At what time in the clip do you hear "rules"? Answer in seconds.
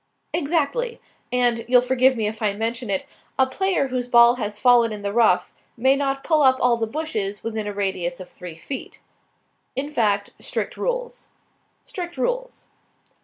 10.75-11.27, 12.17-12.67